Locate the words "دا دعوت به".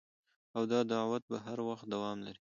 0.71-1.37